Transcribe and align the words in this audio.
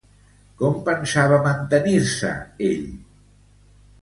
Com 0.61 0.79
pensava 0.87 1.39
mantenir-se 1.49 2.33
ell? 2.71 2.89